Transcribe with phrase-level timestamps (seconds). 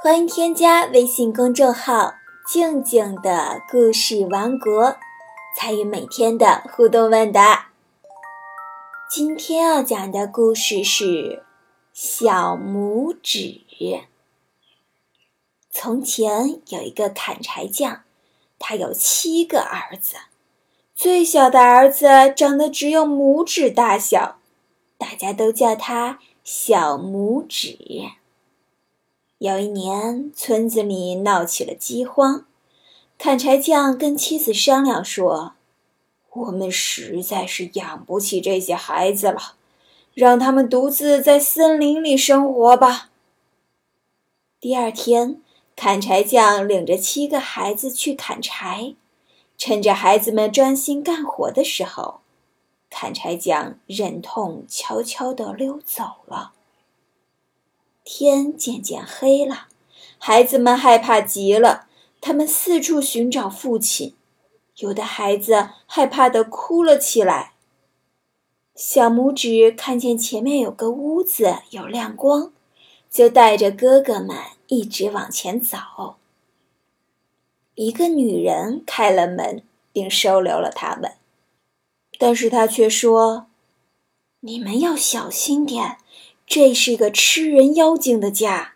[0.00, 2.14] 欢迎添加微信公众号
[2.46, 4.96] “静静的故事王国”，
[5.58, 7.72] 参与每天的互动问答。
[9.10, 11.04] 今天要讲的故事是
[11.92, 13.62] 《小拇指》。
[15.68, 18.02] 从前有一个砍柴匠，
[18.56, 20.14] 他有七个儿子，
[20.94, 24.38] 最小的儿子长得只有拇指大小，
[24.96, 27.76] 大家都叫他小拇指。
[29.38, 32.44] 有一年，村子里闹起了饥荒，
[33.16, 35.52] 砍柴匠跟妻子商量说
[36.34, 39.54] ：“我们实在是养不起这些孩子了，
[40.12, 43.10] 让他们独自在森林里生活吧。”
[44.58, 45.40] 第二天，
[45.76, 48.96] 砍柴匠领着七个孩子去砍柴，
[49.56, 52.22] 趁着孩子们专心干活的时候，
[52.90, 56.54] 砍柴匠忍痛悄悄地溜走了。
[58.10, 59.68] 天渐渐黑了，
[60.16, 61.88] 孩子们害怕极了，
[62.22, 64.14] 他们四处寻找父亲。
[64.76, 67.52] 有的孩子害怕的哭了起来。
[68.74, 72.50] 小拇指看见前面有个屋子有亮光，
[73.10, 75.76] 就带着哥哥们一直往前走。
[77.74, 81.12] 一个女人开了门，并收留了他们，
[82.18, 83.48] 但是她却说
[84.40, 85.98] ：“你们要小心点。”
[86.48, 88.72] 这是个吃人妖精的家。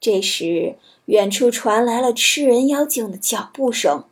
[0.00, 4.04] 这时，远处传来了吃人妖精的脚步声，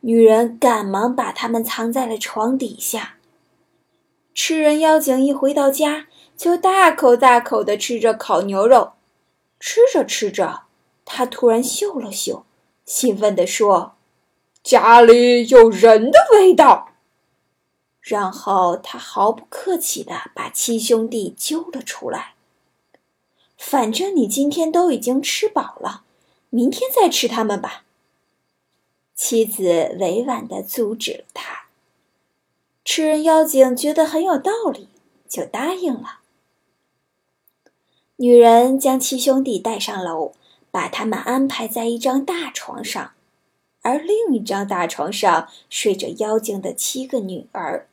[0.00, 3.18] 女人赶忙把他们藏在了床底下。
[4.34, 8.94] 吃人妖精一回到家，就大口大口地吃着烤牛肉。
[9.60, 10.62] 吃着吃着，
[11.04, 12.44] 他突然嗅了嗅，
[12.84, 13.94] 兴奋地说
[14.64, 16.88] ：“家里有人的味道。”
[18.08, 22.34] 然后他毫不客气地把七兄弟揪了出来。
[23.58, 26.04] 反正你今天都已经吃饱了，
[26.48, 27.82] 明天再吃他们吧。
[29.16, 31.66] 妻子委婉地阻止了他。
[32.84, 34.88] 吃人妖精觉得很有道理，
[35.28, 36.20] 就答应了。
[38.16, 40.32] 女人将七兄弟带上楼，
[40.70, 43.14] 把他们安排在一张大床上，
[43.82, 47.88] 而另一张大床上睡着妖精的七个女儿。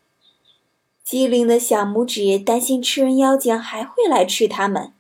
[1.04, 4.94] 机灵的小拇指担心吃人妖精还会来吃他们，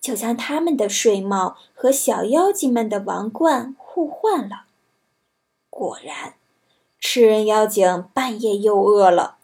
[0.00, 4.64] 就将他们的睡帽和小妖精们的王冠互换了。
[5.70, 6.34] 果然，
[6.98, 9.36] 吃人妖精半夜又饿了，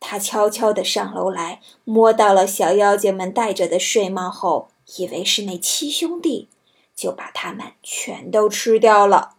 [0.00, 6.48] 他悄悄地上楼来，摸到了小妖精们戴着的睡帽后，以为是那七兄弟，
[6.96, 9.36] 就把他们全都吃掉了。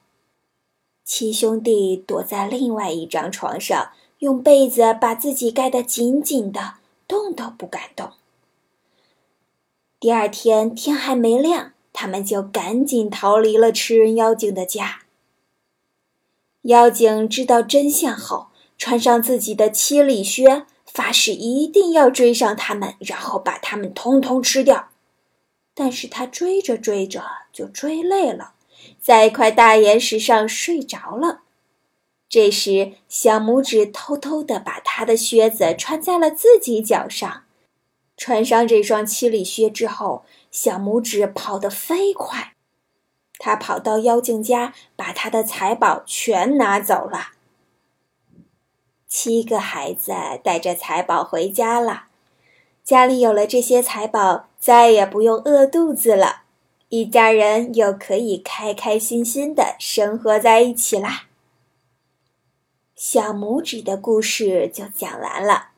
[1.03, 3.89] 七兄弟躲在另外一张床上。
[4.19, 6.75] 用被子把自己盖得紧紧的，
[7.07, 8.11] 动都不敢动。
[9.99, 15.03] 第二天天还没亮，他们就赶紧逃离了吃人妖精的家。
[16.63, 24.89] 妖精知道真相后，穿上自己的七里靴，发誓一定要追上他们，然后把他们通通吃掉。
[25.73, 28.53] 但是他追着追着就追累了，
[28.99, 31.41] 在一块大岩石上睡着了。
[32.27, 37.43] 这时，小拇指偷偷地把他的靴子穿在了自己脚上。
[38.17, 42.53] 穿上这双七里靴之后，小拇指跑得飞快。
[43.37, 47.33] 他跑到妖精家，把他的财宝全拿走了。
[49.07, 52.05] 七个孩子带着财宝回家了，
[52.83, 56.43] 家里有了这些财宝，再也不用饿肚子了，
[56.89, 61.25] 一家人又可以开开心心的生活在一起啦。
[62.95, 65.69] 小拇指的故事就讲完了。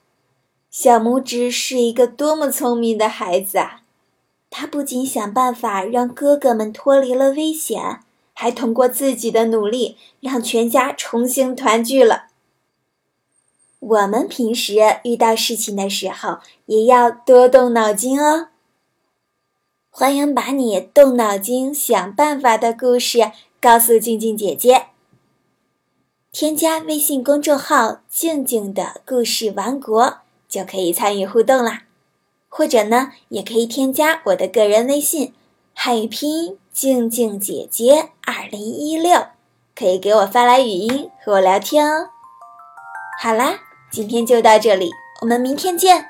[0.69, 3.81] 小拇指是一个多么聪明的孩子啊！
[4.51, 8.01] 他不仅想办法让哥哥们脱离了危险，
[8.33, 12.27] 还通过自己的努力让全家重新团聚了。
[13.79, 18.49] 我们平时遇到事情的时候，也要多动脑筋哦。
[19.89, 24.87] 欢迎把你动脑筋想办法的故事告诉静静姐姐。
[26.39, 31.85] 添加微信公众号“静静的故事王国”就可以参与互动啦，
[32.47, 35.33] 或者呢，也可以添加我的个人微信
[35.73, 39.29] “汉语拼音静静姐姐二零一六”，
[39.75, 42.09] 可以给我发来语音和我聊天哦。
[43.19, 43.61] 好啦，
[43.91, 44.91] 今天就到这里，
[45.21, 46.05] 我们明天见。